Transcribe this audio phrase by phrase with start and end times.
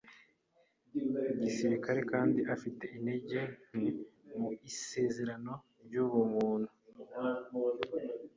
[1.41, 3.89] gisirikare kandi afite intege nke
[4.39, 5.53] mu isezerano
[5.85, 6.71] ry'ubumuntu